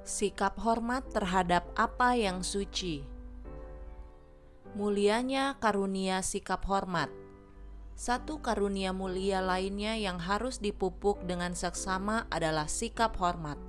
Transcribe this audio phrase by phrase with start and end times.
[0.00, 3.04] Sikap hormat terhadap apa yang suci.
[4.72, 7.10] Mulianya karunia sikap hormat.
[7.98, 13.60] Satu karunia mulia lainnya yang harus dipupuk dengan seksama adalah sikap hormat.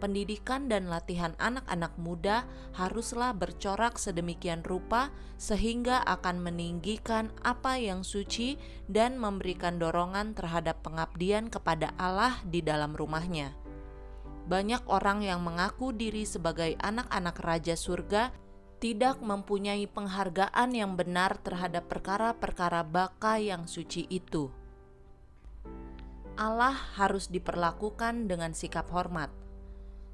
[0.00, 8.56] Pendidikan dan latihan anak-anak muda haruslah bercorak sedemikian rupa sehingga akan meninggikan apa yang suci
[8.88, 13.69] dan memberikan dorongan terhadap pengabdian kepada Allah di dalam rumahnya
[14.50, 18.34] banyak orang yang mengaku diri sebagai anak-anak raja surga
[18.82, 24.50] tidak mempunyai penghargaan yang benar terhadap perkara-perkara baka yang suci itu.
[26.34, 29.30] Allah harus diperlakukan dengan sikap hormat.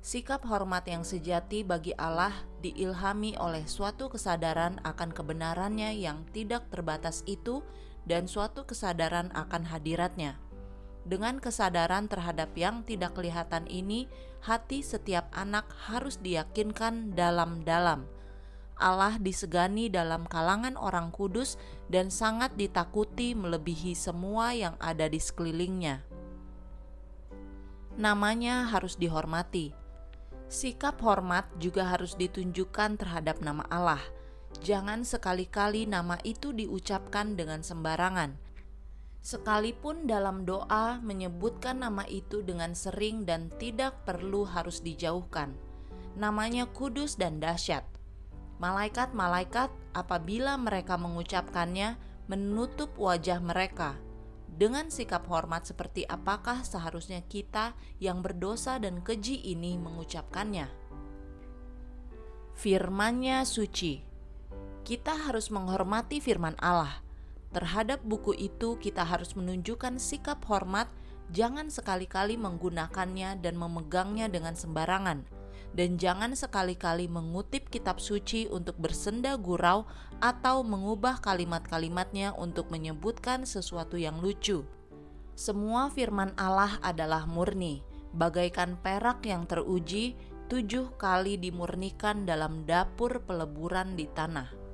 [0.04, 7.24] Sikap hormat yang sejati bagi Allah diilhami oleh suatu kesadaran akan kebenarannya yang tidak terbatas
[7.24, 7.64] itu
[8.04, 10.38] dan suatu kesadaran akan hadiratnya.
[11.06, 14.10] Dengan kesadaran terhadap yang tidak kelihatan ini,
[14.42, 18.10] hati setiap anak harus diyakinkan dalam-dalam.
[18.74, 26.02] Allah disegani dalam kalangan orang kudus dan sangat ditakuti melebihi semua yang ada di sekelilingnya.
[27.96, 29.72] Namanya harus dihormati.
[30.50, 34.02] Sikap hormat juga harus ditunjukkan terhadap nama Allah.
[34.60, 38.45] Jangan sekali-kali nama itu diucapkan dengan sembarangan
[39.26, 45.50] Sekalipun dalam doa menyebutkan nama itu dengan sering dan tidak perlu harus dijauhkan.
[46.14, 47.82] Namanya kudus dan dahsyat.
[48.62, 51.98] Malaikat-malaikat apabila mereka mengucapkannya
[52.30, 53.98] menutup wajah mereka.
[54.46, 60.70] Dengan sikap hormat seperti apakah seharusnya kita yang berdosa dan keji ini mengucapkannya?
[62.54, 64.06] Firmannya suci.
[64.86, 67.05] Kita harus menghormati firman Allah
[67.56, 70.92] Terhadap buku itu, kita harus menunjukkan sikap hormat,
[71.32, 75.24] jangan sekali-kali menggunakannya dan memegangnya dengan sembarangan,
[75.72, 79.88] dan jangan sekali-kali mengutip kitab suci untuk bersenda gurau
[80.20, 84.60] atau mengubah kalimat-kalimatnya untuk menyebutkan sesuatu yang lucu.
[85.32, 87.80] Semua firman Allah adalah murni,
[88.12, 90.12] bagaikan perak yang teruji,
[90.52, 94.65] tujuh kali dimurnikan dalam dapur peleburan di tanah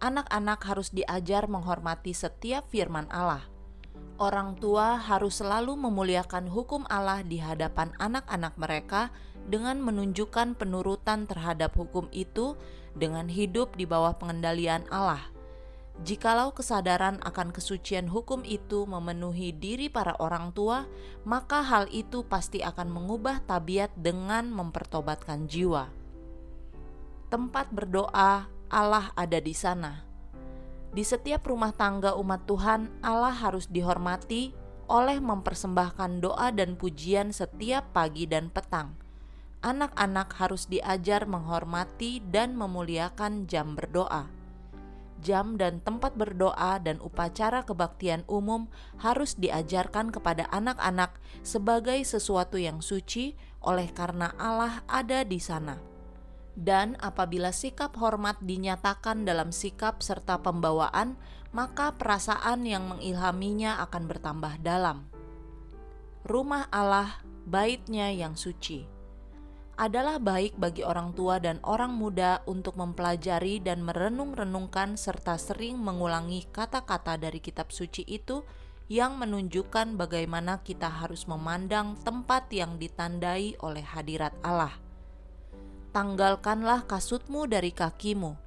[0.00, 3.44] anak-anak harus diajar menghormati setiap firman Allah.
[4.20, 9.08] Orang tua harus selalu memuliakan hukum Allah di hadapan anak-anak mereka
[9.48, 12.52] dengan menunjukkan penurutan terhadap hukum itu
[12.92, 15.24] dengan hidup di bawah pengendalian Allah.
[16.00, 20.88] Jikalau kesadaran akan kesucian hukum itu memenuhi diri para orang tua,
[21.28, 25.92] maka hal itu pasti akan mengubah tabiat dengan mempertobatkan jiwa.
[27.28, 30.06] Tempat berdoa Allah ada di sana.
[30.94, 34.54] Di setiap rumah tangga umat Tuhan, Allah harus dihormati
[34.86, 38.94] oleh mempersembahkan doa dan pujian setiap pagi dan petang.
[39.66, 44.30] Anak-anak harus diajar menghormati dan memuliakan jam berdoa.
[45.20, 48.70] Jam dan tempat berdoa dan upacara kebaktian umum
[49.02, 53.34] harus diajarkan kepada anak-anak sebagai sesuatu yang suci,
[53.66, 55.90] oleh karena Allah ada di sana
[56.58, 61.14] dan apabila sikap hormat dinyatakan dalam sikap serta pembawaan,
[61.50, 65.06] maka perasaan yang mengilhaminya akan bertambah dalam.
[66.26, 68.86] Rumah Allah, baitnya yang suci,
[69.80, 76.44] adalah baik bagi orang tua dan orang muda untuk mempelajari dan merenung-renungkan serta sering mengulangi
[76.52, 78.44] kata-kata dari kitab suci itu
[78.92, 84.89] yang menunjukkan bagaimana kita harus memandang tempat yang ditandai oleh hadirat Allah
[85.90, 88.38] tanggalkanlah kasutmu dari kakimu.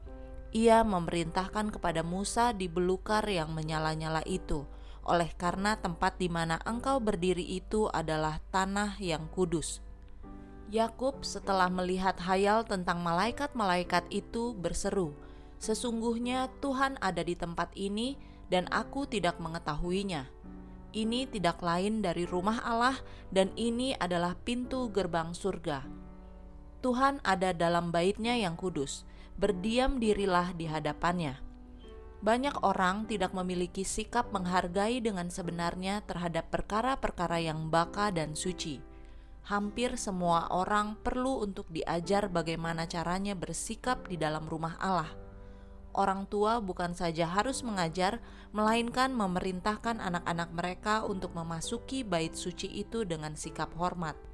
[0.56, 4.64] Ia memerintahkan kepada Musa di belukar yang menyala-nyala itu,
[5.04, 9.84] oleh karena tempat di mana engkau berdiri itu adalah tanah yang kudus.
[10.72, 15.14] Yakub setelah melihat hayal tentang malaikat-malaikat itu berseru,
[15.60, 18.16] "Sesungguhnya Tuhan ada di tempat ini
[18.48, 20.32] dan aku tidak mengetahuinya."
[20.94, 22.94] Ini tidak lain dari rumah Allah
[23.34, 26.03] dan ini adalah pintu gerbang surga.
[26.84, 29.08] Tuhan ada dalam baitnya yang kudus,
[29.40, 31.40] berdiam dirilah di hadapannya.
[32.20, 38.84] Banyak orang tidak memiliki sikap menghargai dengan sebenarnya terhadap perkara-perkara yang baka dan suci.
[39.48, 45.12] Hampir semua orang perlu untuk diajar bagaimana caranya bersikap di dalam rumah Allah.
[45.96, 48.20] Orang tua bukan saja harus mengajar,
[48.52, 54.33] melainkan memerintahkan anak-anak mereka untuk memasuki bait suci itu dengan sikap hormat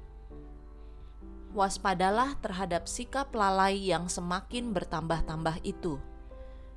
[1.50, 5.98] waspadalah terhadap sikap lalai yang semakin bertambah-tambah itu.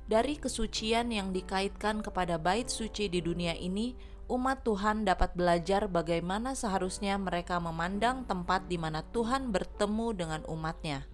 [0.04, 3.96] Dari kesucian yang dikaitkan kepada bait suci di dunia ini,
[4.28, 11.08] umat Tuhan dapat belajar bagaimana seharusnya mereka memandang tempat di mana Tuhan bertemu dengan umatnya.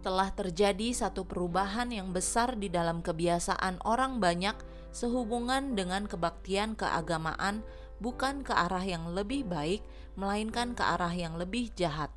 [0.00, 4.56] Telah terjadi satu perubahan yang besar di dalam kebiasaan orang banyak
[4.92, 7.64] sehubungan dengan kebaktian keagamaan,
[8.00, 9.84] bukan ke arah yang lebih baik,
[10.16, 12.12] melainkan ke arah yang lebih jahat.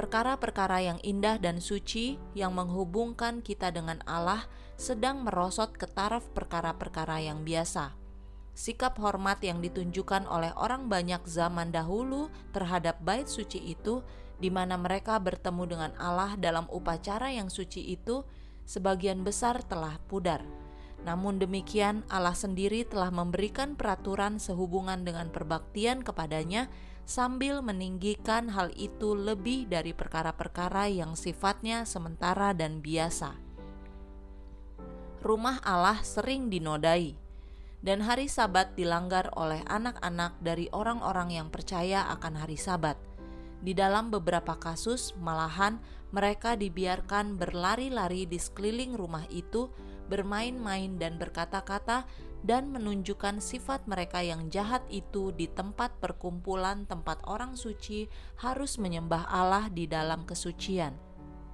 [0.00, 4.48] Perkara-perkara yang indah dan suci yang menghubungkan kita dengan Allah
[4.80, 8.00] sedang merosot ke taraf perkara-perkara yang biasa
[8.60, 14.04] sikap hormat yang ditunjukkan oleh orang banyak zaman dahulu terhadap bait suci itu,
[14.36, 18.20] di mana mereka bertemu dengan Allah dalam upacara yang suci itu,
[18.68, 20.44] sebagian besar telah pudar.
[21.08, 26.68] Namun demikian, Allah sendiri telah memberikan peraturan sehubungan dengan perbaktian kepadanya,
[27.10, 33.34] sambil meninggikan hal itu lebih dari perkara-perkara yang sifatnya sementara dan biasa.
[35.18, 37.18] Rumah Allah sering dinodai
[37.82, 42.94] dan hari Sabat dilanggar oleh anak-anak dari orang-orang yang percaya akan hari Sabat.
[43.60, 45.82] Di dalam beberapa kasus, malahan
[46.14, 49.68] mereka dibiarkan berlari-lari di sekeliling rumah itu,
[50.08, 52.06] bermain-main dan berkata-kata,
[52.40, 58.08] dan menunjukkan sifat mereka yang jahat itu di tempat perkumpulan tempat orang suci
[58.40, 60.96] harus menyembah Allah di dalam kesucian.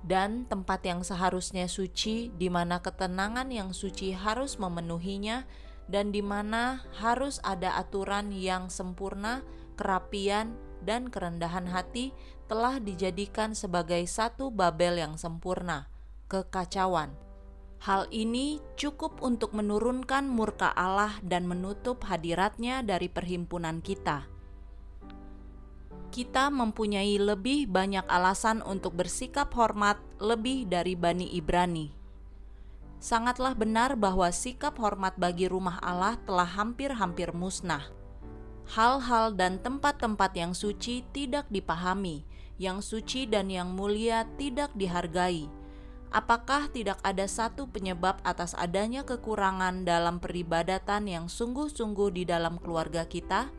[0.07, 5.43] Dan tempat yang seharusnya suci, di mana ketenangan yang suci harus memenuhinya,
[5.91, 9.43] dan di mana harus ada aturan yang sempurna,
[9.75, 10.55] kerapian,
[10.87, 12.15] dan kerendahan hati
[12.47, 15.91] telah dijadikan sebagai satu Babel yang sempurna,
[16.31, 17.26] kekacauan.
[17.83, 24.27] Hal ini cukup untuk menurunkan murka Allah dan menutup hadiratnya dari perhimpunan kita.
[26.11, 32.07] Kita mempunyai lebih banyak alasan untuk bersikap hormat lebih dari Bani Ibrani
[33.07, 37.85] sangatlah benar bahwa sikap hormat bagi rumah Allah telah hampir-hampir musnah.
[38.67, 42.27] Hal-hal dan tempat-tempat yang suci tidak dipahami,
[42.59, 45.47] yang suci dan yang mulia tidak dihargai.
[46.15, 53.05] Apakah tidak ada satu penyebab atas adanya kekurangan dalam peribadatan yang sungguh-sungguh di dalam keluarga
[53.05, 53.51] kita?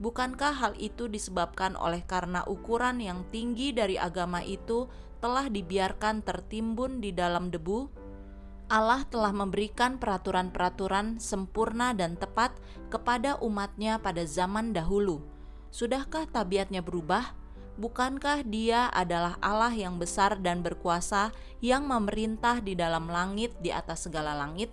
[0.00, 4.88] Bukankah hal itu disebabkan oleh karena ukuran yang tinggi dari agama itu
[5.20, 7.88] telah dibiarkan tertimbun di dalam debu?
[8.70, 12.54] Allah telah memberikan peraturan-peraturan sempurna dan tepat
[12.86, 15.20] kepada umatnya pada zaman dahulu.
[15.74, 17.39] Sudahkah tabiatnya berubah?
[17.80, 21.32] Bukankah dia adalah Allah yang besar dan berkuasa
[21.64, 24.68] yang memerintah di dalam langit di atas segala langit?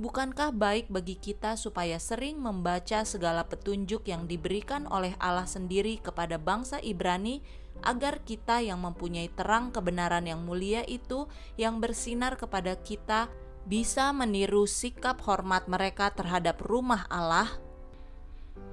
[0.00, 6.40] Bukankah baik bagi kita supaya sering membaca segala petunjuk yang diberikan oleh Allah sendiri kepada
[6.40, 7.44] bangsa Ibrani
[7.84, 11.28] agar kita yang mempunyai terang kebenaran yang mulia itu
[11.60, 13.28] yang bersinar kepada kita
[13.68, 17.52] bisa meniru sikap hormat mereka terhadap rumah Allah.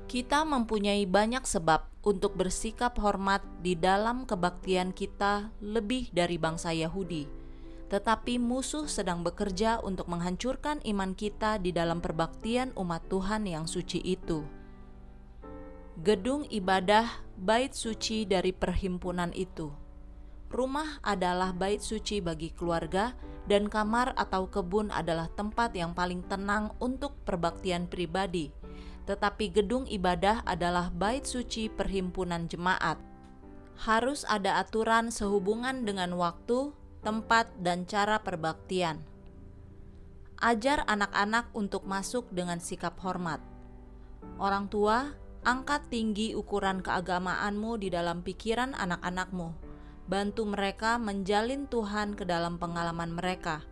[0.07, 7.27] Kita mempunyai banyak sebab untuk bersikap hormat di dalam kebaktian kita lebih dari bangsa Yahudi.
[7.91, 13.99] Tetapi musuh sedang bekerja untuk menghancurkan iman kita di dalam perbaktian umat Tuhan yang suci
[14.03, 14.47] itu
[15.97, 19.73] gedung ibadah bait suci dari perhimpunan itu.
[20.47, 23.17] Rumah adalah bait suci bagi keluarga,
[23.49, 28.53] dan kamar atau kebun adalah tempat yang paling tenang untuk perbaktian pribadi.
[29.07, 32.99] Tetapi gedung ibadah adalah bait suci perhimpunan jemaat.
[33.79, 39.01] Harus ada aturan sehubungan dengan waktu, tempat, dan cara perbaktian.
[40.37, 43.41] Ajar anak-anak untuk masuk dengan sikap hormat.
[44.37, 45.15] Orang tua
[45.47, 49.55] Angkat tinggi ukuran keagamaanmu di dalam pikiran anak-anakmu.
[50.03, 53.63] Bantu mereka menjalin Tuhan ke dalam pengalaman mereka.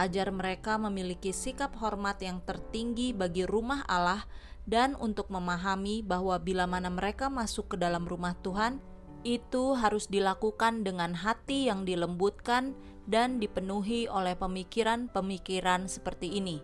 [0.00, 4.24] Ajar mereka memiliki sikap hormat yang tertinggi bagi rumah Allah
[4.68, 8.78] dan untuk memahami bahwa bila mana mereka masuk ke dalam rumah Tuhan,
[9.22, 12.74] itu harus dilakukan dengan hati yang dilembutkan
[13.06, 16.62] dan dipenuhi oleh pemikiran-pemikiran seperti ini.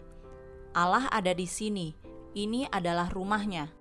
[0.75, 1.95] Allah ada di sini,
[2.35, 3.79] ini adalah rumahnya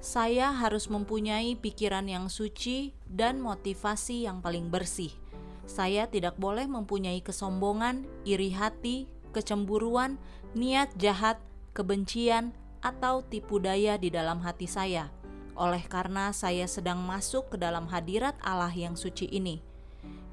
[0.00, 5.12] saya harus mempunyai pikiran yang suci dan motivasi yang paling bersih.
[5.68, 10.16] Saya tidak boleh mempunyai kesombongan, iri hati, kecemburuan,
[10.56, 11.36] niat jahat,
[11.76, 15.12] kebencian, atau tipu daya di dalam hati saya.
[15.56, 19.60] Oleh karena saya sedang masuk ke dalam hadirat Allah yang suci ini.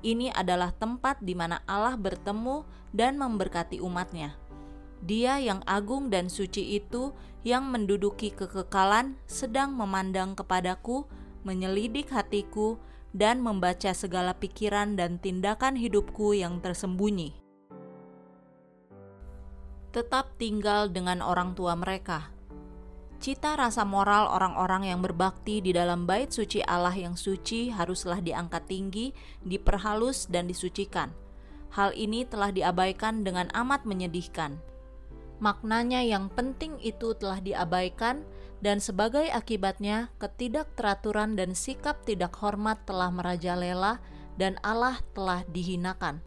[0.05, 2.63] Ini adalah tempat di mana Allah bertemu
[2.95, 4.37] dan memberkati umatnya.
[5.03, 7.13] Dia yang agung dan suci itu
[7.45, 11.05] yang menduduki kekekalan sedang memandang kepadaku,
[11.45, 12.79] menyelidik hatiku,
[13.15, 17.33] dan membaca segala pikiran dan tindakan hidupku yang tersembunyi.
[19.95, 22.36] Tetap tinggal dengan orang tua mereka.
[23.17, 28.69] Cita rasa moral orang-orang yang berbakti di dalam bait suci Allah yang suci haruslah diangkat
[28.69, 29.09] tinggi,
[29.41, 31.09] diperhalus, dan disucikan.
[31.73, 34.61] Hal ini telah diabaikan dengan amat menyedihkan.
[35.41, 38.21] Maknanya yang penting itu telah diabaikan,
[38.61, 43.97] dan sebagai akibatnya ketidakteraturan dan sikap tidak hormat telah merajalela,
[44.37, 46.21] dan Allah telah dihinakan.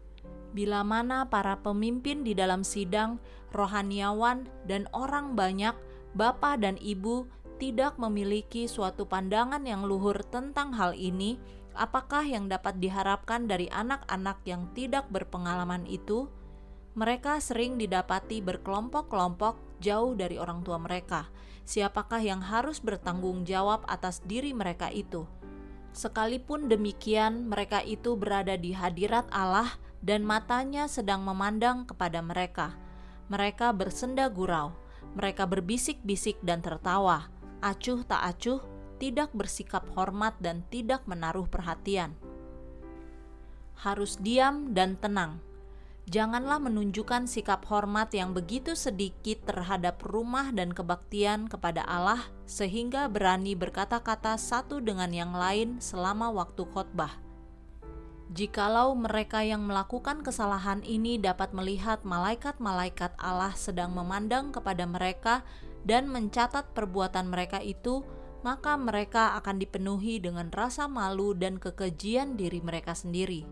[0.51, 3.15] Bila mana para pemimpin di dalam sidang,
[3.55, 5.71] rohaniawan, dan orang banyak–
[6.11, 7.27] bapak dan ibu
[7.61, 11.37] tidak memiliki suatu pandangan yang luhur tentang hal ini,
[11.77, 16.25] apakah yang dapat diharapkan dari anak-anak yang tidak berpengalaman itu?
[16.97, 21.29] Mereka sering didapati berkelompok-kelompok jauh dari orang tua mereka.
[21.63, 25.29] Siapakah yang harus bertanggung jawab atas diri mereka itu?
[25.93, 29.69] Sekalipun demikian, mereka itu berada di hadirat Allah
[30.01, 32.73] dan matanya sedang memandang kepada mereka.
[33.29, 34.80] Mereka bersenda gurau
[35.13, 37.27] mereka berbisik-bisik dan tertawa,
[37.59, 38.61] acuh tak acuh,
[38.97, 42.13] tidak bersikap hormat dan tidak menaruh perhatian.
[43.81, 45.41] Harus diam dan tenang.
[46.09, 53.53] Janganlah menunjukkan sikap hormat yang begitu sedikit terhadap rumah dan kebaktian kepada Allah, sehingga berani
[53.53, 57.20] berkata-kata satu dengan yang lain selama waktu khotbah
[58.31, 65.43] Jikalau mereka yang melakukan kesalahan ini dapat melihat malaikat-malaikat Allah sedang memandang kepada mereka
[65.83, 68.07] dan mencatat perbuatan mereka itu,
[68.39, 73.43] maka mereka akan dipenuhi dengan rasa malu dan kekejian diri mereka sendiri.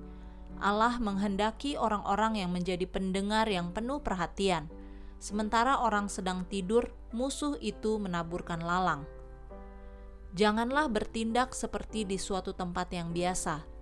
[0.63, 4.71] Allah menghendaki orang-orang yang menjadi pendengar yang penuh perhatian,
[5.19, 9.03] sementara orang sedang tidur, musuh itu menaburkan lalang.
[10.39, 13.78] Janganlah bertindak seperti di suatu tempat yang biasa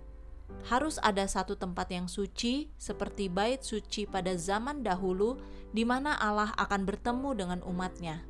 [0.68, 5.40] harus ada satu tempat yang suci, seperti bait suci pada zaman dahulu,
[5.72, 8.24] di mana Allah akan bertemu dengan umatnya.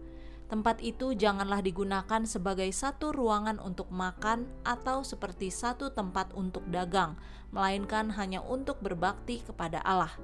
[0.48, 7.20] Tempat itu janganlah digunakan sebagai satu ruangan untuk makan atau seperti satu tempat untuk dagang,
[7.52, 10.16] melainkan hanya untuk berbakti kepada Allah.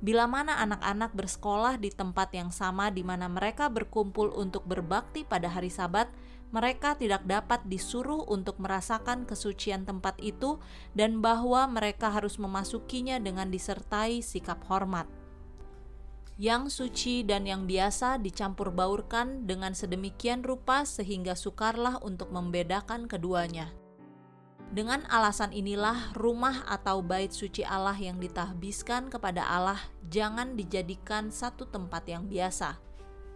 [0.00, 5.46] Bila mana anak-anak bersekolah di tempat yang sama di mana mereka berkumpul untuk berbakti pada
[5.46, 6.10] hari Sabat,
[6.50, 10.58] mereka tidak dapat disuruh untuk merasakan kesucian tempat itu
[10.98, 15.06] dan bahwa mereka harus memasukinya dengan disertai sikap hormat.
[16.40, 23.70] Yang suci dan yang biasa dicampur baurkan dengan sedemikian rupa sehingga sukarlah untuk membedakan keduanya.
[24.70, 31.66] Dengan alasan inilah rumah atau bait suci Allah yang ditahbiskan kepada Allah jangan dijadikan satu
[31.66, 32.89] tempat yang biasa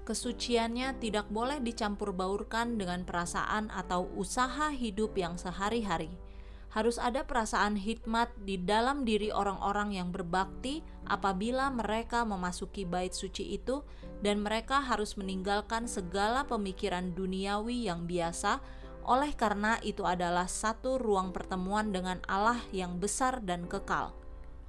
[0.04, 6.12] kesuciannya tidak boleh dicampur baurkan dengan perasaan atau usaha hidup yang sehari-hari.
[6.70, 13.54] Harus ada perasaan hikmat di dalam diri orang-orang yang berbakti apabila mereka memasuki bait suci
[13.56, 13.87] itu,
[14.20, 18.58] dan mereka harus meninggalkan segala pemikiran duniawi yang biasa,
[19.04, 24.16] oleh karena itu adalah satu ruang pertemuan dengan Allah yang besar dan kekal.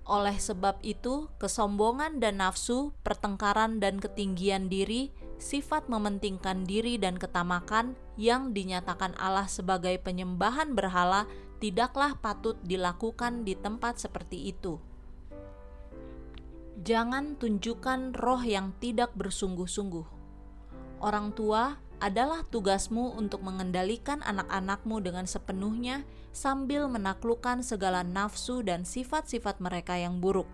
[0.05, 7.95] Oleh sebab itu, kesombongan dan nafsu, pertengkaran dan ketinggian diri, sifat mementingkan diri dan ketamakan
[8.15, 11.27] yang dinyatakan Allah sebagai penyembahan berhala
[11.59, 14.79] tidaklah patut dilakukan di tempat seperti itu.
[16.85, 20.05] Jangan tunjukkan roh yang tidak bersungguh-sungguh.
[20.99, 26.03] Orang tua adalah tugasmu untuk mengendalikan anak-anakmu dengan sepenuhnya
[26.35, 30.47] sambil menaklukkan segala nafsu dan sifat-sifat mereka yang buruk.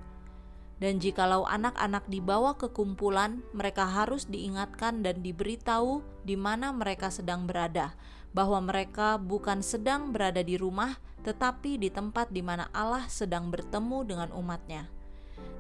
[0.82, 7.46] Dan jikalau anak-anak dibawa ke kumpulan, mereka harus diingatkan dan diberitahu di mana mereka sedang
[7.46, 7.94] berada,
[8.34, 14.10] bahwa mereka bukan sedang berada di rumah, tetapi di tempat di mana Allah sedang bertemu
[14.10, 14.90] dengan umatnya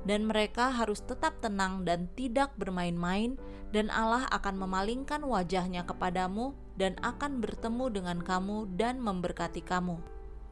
[0.03, 3.37] dan mereka harus tetap tenang dan tidak bermain-main,
[3.69, 10.01] dan Allah akan memalingkan wajahnya kepadamu dan akan bertemu dengan kamu dan memberkati kamu.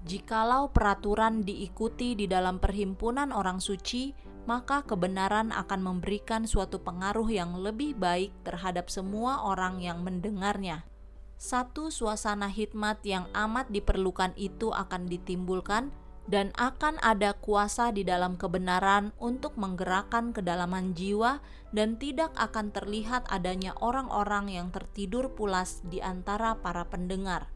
[0.08, 4.16] Jikalau peraturan diikuti di dalam perhimpunan orang suci,
[4.50, 10.89] maka kebenaran akan memberikan suatu pengaruh yang lebih baik terhadap semua orang yang mendengarnya.
[11.38, 15.94] Satu suasana hikmat yang amat diperlukan itu akan ditimbulkan
[16.25, 23.29] dan akan ada kuasa di dalam kebenaran untuk menggerakkan kedalaman jiwa dan tidak akan terlihat
[23.29, 27.53] adanya orang-orang yang tertidur pulas di antara para pendengar.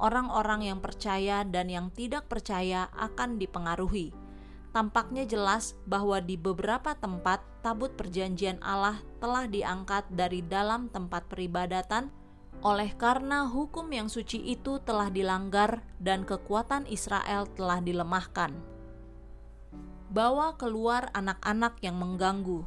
[0.00, 4.25] Orang-orang yang percaya dan yang tidak percaya akan dipengaruhi.
[4.76, 12.12] Tampaknya jelas bahwa di beberapa tempat tabut perjanjian Allah telah diangkat dari dalam tempat peribadatan
[12.60, 18.52] oleh karena hukum yang suci itu telah dilanggar dan kekuatan Israel telah dilemahkan.
[20.12, 22.60] Bawa keluar anak-anak yang mengganggu.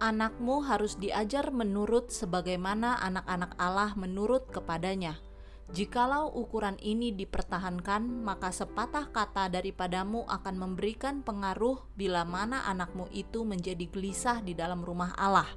[0.00, 5.20] Anakmu harus diajar menurut sebagaimana anak-anak Allah menurut kepadanya.
[5.72, 13.40] Jikalau ukuran ini dipertahankan, maka sepatah kata daripadamu akan memberikan pengaruh bila mana anakmu itu
[13.48, 15.48] menjadi gelisah di dalam rumah Allah.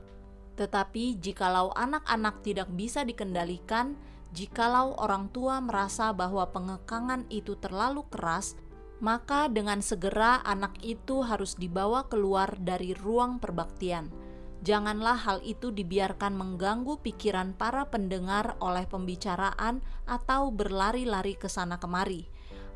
[0.55, 3.99] Tetapi jikalau anak-anak tidak bisa dikendalikan,
[4.31, 8.55] jikalau orang tua merasa bahwa pengekangan itu terlalu keras,
[9.03, 14.24] maka dengan segera anak itu harus dibawa keluar dari ruang perbaktian
[14.65, 22.25] Janganlah hal itu dibiarkan mengganggu pikiran para pendengar oleh pembicaraan atau berlari-lari ke sana kemari.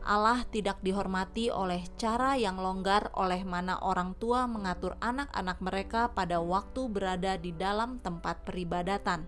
[0.06, 6.38] Allah tidak dihormati oleh cara yang longgar oleh mana orang tua mengatur anak-anak mereka pada
[6.38, 9.26] waktu berada di dalam tempat peribadatan.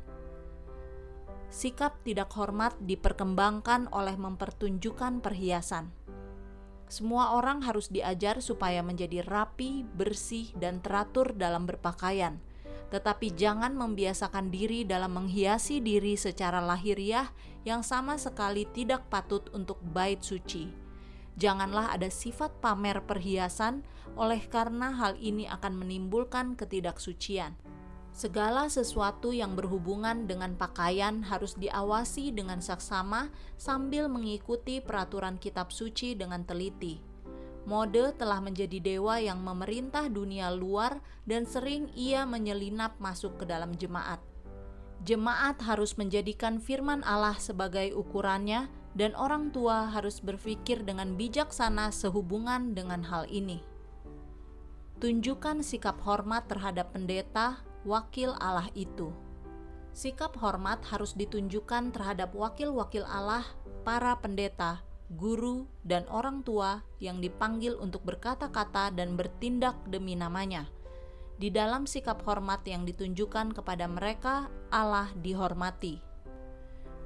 [1.50, 5.90] Sikap tidak hormat diperkembangkan oleh mempertunjukkan perhiasan.
[6.86, 12.51] Semua orang harus diajar supaya menjadi rapi, bersih, dan teratur dalam berpakaian
[12.92, 17.32] tetapi jangan membiasakan diri dalam menghiasi diri secara lahiriah
[17.64, 20.68] yang sama sekali tidak patut untuk bait suci.
[21.40, 23.88] Janganlah ada sifat pamer perhiasan,
[24.20, 27.56] oleh karena hal ini akan menimbulkan ketidaksucian.
[28.12, 36.20] Segala sesuatu yang berhubungan dengan pakaian harus diawasi dengan saksama sambil mengikuti peraturan kitab suci
[36.20, 37.11] dengan teliti
[37.62, 40.98] Mode telah menjadi dewa yang memerintah dunia luar
[41.30, 44.18] dan sering ia menyelinap masuk ke dalam jemaat.
[45.02, 52.74] Jemaat harus menjadikan firman Allah sebagai ukurannya dan orang tua harus berpikir dengan bijaksana sehubungan
[52.78, 53.62] dengan hal ini.
[55.02, 59.10] Tunjukkan sikap hormat terhadap pendeta, wakil Allah itu.
[59.92, 63.44] Sikap hormat harus ditunjukkan terhadap wakil-wakil Allah,
[63.82, 70.68] para pendeta, guru, dan orang tua yang dipanggil untuk berkata-kata dan bertindak demi namanya.
[71.36, 76.00] Di dalam sikap hormat yang ditunjukkan kepada mereka, Allah dihormati.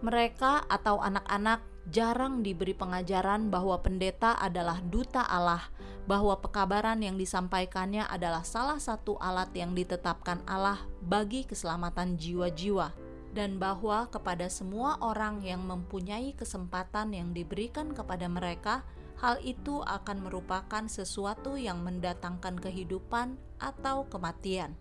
[0.04, 5.64] Mereka atau anak-anak jarang diberi pengajaran bahwa pendeta adalah duta Allah,
[6.06, 13.05] bahwa pekabaran yang disampaikannya adalah salah satu alat yang ditetapkan Allah bagi keselamatan jiwa-jiwa
[13.36, 18.88] dan bahwa kepada semua orang yang mempunyai kesempatan yang diberikan kepada mereka,
[19.20, 24.80] hal itu akan merupakan sesuatu yang mendatangkan kehidupan atau kematian.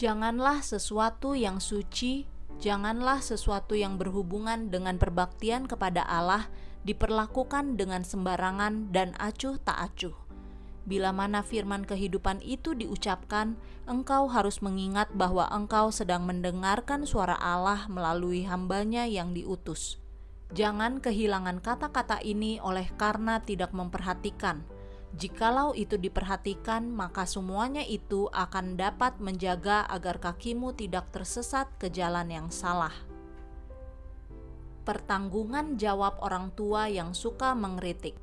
[0.00, 2.24] Janganlah sesuatu yang suci,
[2.56, 6.48] janganlah sesuatu yang berhubungan dengan perbaktian kepada Allah
[6.88, 10.27] diperlakukan dengan sembarangan dan acuh tak acuh
[10.88, 17.84] Bila mana firman kehidupan itu diucapkan, engkau harus mengingat bahwa engkau sedang mendengarkan suara Allah
[17.92, 20.00] melalui hambanya yang diutus.
[20.56, 24.64] Jangan kehilangan kata-kata ini oleh karena tidak memperhatikan.
[25.12, 32.32] Jikalau itu diperhatikan, maka semuanya itu akan dapat menjaga agar kakimu tidak tersesat ke jalan
[32.32, 32.96] yang salah.
[34.88, 38.16] Pertanggungan jawab orang tua yang suka mengkritik.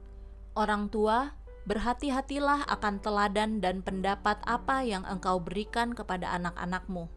[0.57, 7.09] Orang tua Berhati-hatilah akan teladan dan pendapat apa yang engkau berikan kepada anak-anakmu.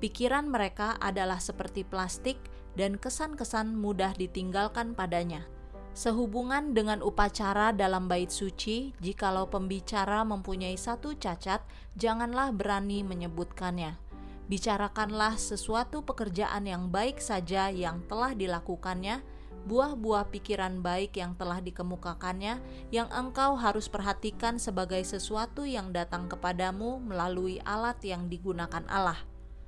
[0.00, 2.40] Pikiran mereka adalah seperti plastik
[2.72, 5.44] dan kesan-kesan mudah ditinggalkan padanya.
[5.92, 11.60] Sehubungan dengan upacara dalam bait suci, jikalau pembicara mempunyai satu cacat,
[12.00, 14.00] janganlah berani menyebutkannya.
[14.48, 19.20] Bicarakanlah sesuatu pekerjaan yang baik saja yang telah dilakukannya,
[19.66, 22.58] buah-buah pikiran baik yang telah dikemukakannya,
[22.90, 29.18] yang engkau harus perhatikan sebagai sesuatu yang datang kepadamu melalui alat yang digunakan Allah.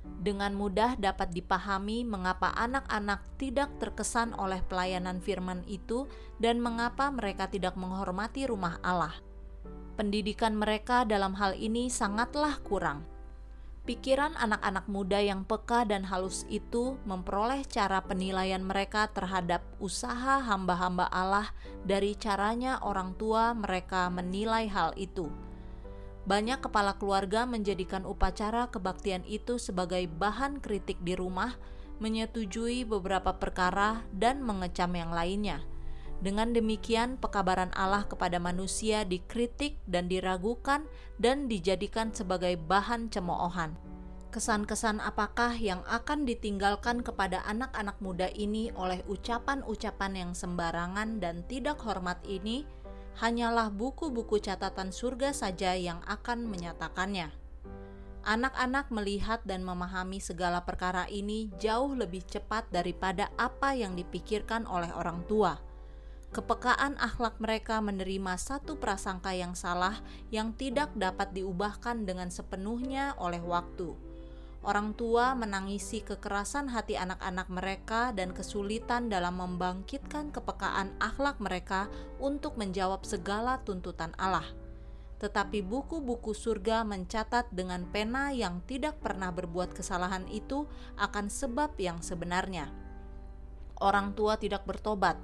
[0.05, 6.05] Dengan mudah dapat dipahami mengapa anak-anak tidak terkesan oleh pelayanan firman itu
[6.37, 9.17] dan mengapa mereka tidak menghormati rumah Allah.
[9.97, 13.14] Pendidikan mereka dalam hal ini sangatlah kurang
[13.85, 21.05] Pikiran anak-anak muda yang peka dan halus itu memperoleh cara penilaian mereka terhadap usaha hamba-hamba
[21.13, 21.53] Allah
[21.85, 25.29] dari caranya orang tua mereka menilai hal itu.
[26.25, 31.53] Banyak kepala keluarga menjadikan upacara kebaktian itu sebagai bahan kritik di rumah,
[32.01, 35.61] menyetujui beberapa perkara, dan mengecam yang lainnya
[36.25, 40.89] dengan demikian, pekabaran Allah kepada manusia dikritik dan diragukan,
[41.21, 43.77] dan dijadikan sebagai bahan cemoohan.
[44.33, 51.77] Kesan-kesan apakah yang akan ditinggalkan kepada anak-anak muda ini oleh ucapan-ucapan yang sembarangan dan tidak
[51.85, 52.65] hormat ini?
[53.21, 57.31] Hanyalah buku-buku catatan surga saja yang akan menyatakannya.
[58.25, 64.89] Anak-anak melihat dan memahami segala perkara ini jauh lebih cepat daripada apa yang dipikirkan oleh
[64.97, 65.74] orang tua
[66.35, 70.03] Kepekaan akhlak mereka menerima satu prasangka yang salah
[70.35, 73.95] yang tidak dapat diubahkan dengan sepenuhnya oleh waktu.
[74.59, 81.87] Orang tua menangisi kekerasan hati anak-anak mereka dan kesulitan dalam membangkitkan kepekaan akhlak mereka
[82.19, 84.43] untuk menjawab segala tuntutan Allah.
[85.23, 90.67] Tetapi buku-buku surga mencatat dengan pena yang tidak pernah berbuat kesalahan itu
[90.99, 92.67] akan sebab yang sebenarnya.
[93.79, 95.15] Orang tua tidak bertobat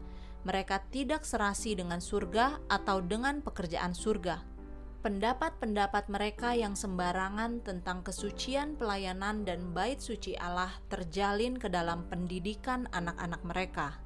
[0.42, 4.42] mereka tidak serasi dengan surga atau dengan pekerjaan surga.
[5.02, 12.86] Pendapat-pendapat mereka yang sembarangan tentang kesucian pelayanan dan bait suci Allah terjalin ke dalam pendidikan
[12.94, 13.98] anak-anak mereka.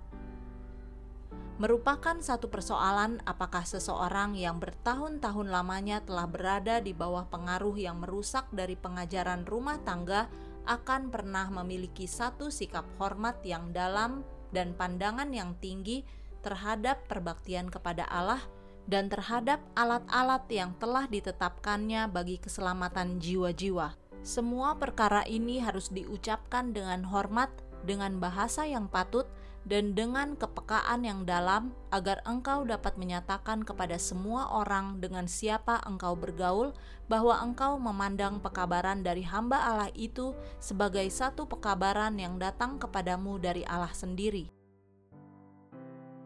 [1.56, 8.48] Merupakan satu persoalan apakah seseorang yang bertahun-tahun lamanya telah berada di bawah pengaruh yang merusak
[8.52, 10.28] dari pengajaran rumah tangga
[10.68, 16.04] akan pernah memiliki satu sikap hormat yang dalam dan pandangan yang tinggi
[16.46, 18.46] terhadap perbaktian kepada Allah
[18.86, 23.98] dan terhadap alat-alat yang telah ditetapkannya bagi keselamatan jiwa-jiwa.
[24.22, 27.50] Semua perkara ini harus diucapkan dengan hormat,
[27.86, 29.26] dengan bahasa yang patut,
[29.66, 36.14] dan dengan kepekaan yang dalam, agar engkau dapat menyatakan kepada semua orang dengan siapa engkau
[36.14, 36.78] bergaul
[37.10, 43.66] bahwa engkau memandang pekabaran dari hamba Allah itu sebagai satu pekabaran yang datang kepadamu dari
[43.66, 44.55] Allah sendiri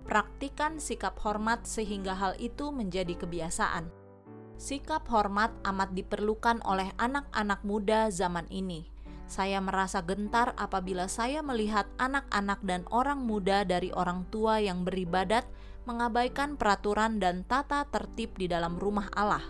[0.09, 3.93] praktikan sikap hormat sehingga hal itu menjadi kebiasaan.
[4.57, 8.89] Sikap hormat amat diperlukan oleh anak-anak muda zaman ini.
[9.29, 15.45] Saya merasa gentar apabila saya melihat anak-anak dan orang muda dari orang tua yang beribadat
[15.85, 19.45] mengabaikan peraturan dan tata tertib di dalam rumah Allah.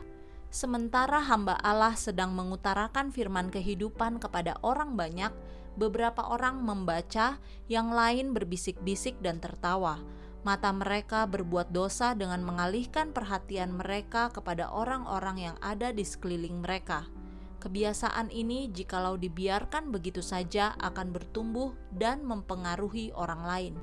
[0.52, 5.32] Sementara hamba Allah sedang mengutarakan firman kehidupan kepada orang banyak,
[5.80, 7.40] beberapa orang membaca,
[7.72, 10.04] yang lain berbisik-bisik dan tertawa
[10.48, 17.12] mata mereka berbuat dosa dengan mengalihkan perhatian mereka kepada orang-orang yang ada di sekeliling mereka.
[17.60, 23.76] Kebiasaan ini, jikalau dibiarkan begitu saja, akan bertumbuh dan mempengaruhi orang lain.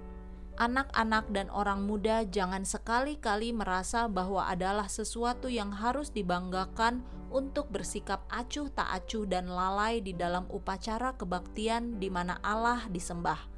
[0.57, 8.25] Anak-anak dan orang muda jangan sekali-kali merasa bahwa adalah sesuatu yang harus dibanggakan untuk bersikap
[8.33, 13.56] acuh tak acuh dan lalai di dalam upacara kebaktian di mana Allah disembah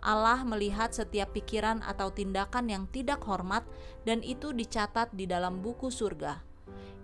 [0.00, 3.64] Allah melihat setiap pikiran atau tindakan yang tidak hormat,
[4.04, 6.40] dan itu dicatat di dalam buku surga.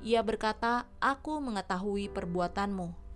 [0.04, 3.06] Ia berkata, "Aku mengetahui perbuatanmu."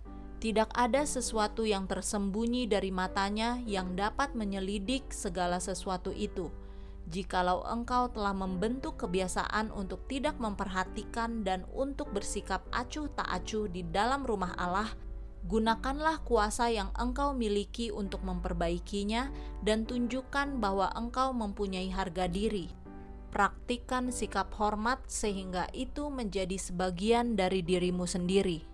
[0.41, 6.49] Tidak ada sesuatu yang tersembunyi dari matanya yang dapat menyelidik segala sesuatu itu.
[7.05, 13.85] Jikalau engkau telah membentuk kebiasaan untuk tidak memperhatikan dan untuk bersikap acuh tak acuh di
[13.85, 14.89] dalam rumah Allah,
[15.41, 19.33] Gunakanlah kuasa yang engkau miliki untuk memperbaikinya,
[19.65, 22.69] dan tunjukkan bahwa engkau mempunyai harga diri.
[23.31, 28.70] Praktikan sikap hormat sehingga itu menjadi sebagian dari dirimu sendiri.